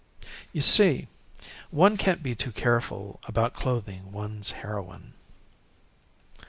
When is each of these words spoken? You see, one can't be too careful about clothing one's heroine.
You 0.51 0.63
see, 0.63 1.09
one 1.69 1.95
can't 1.95 2.23
be 2.23 2.33
too 2.33 2.51
careful 2.51 3.19
about 3.27 3.53
clothing 3.53 4.11
one's 4.11 4.49
heroine. 4.49 5.13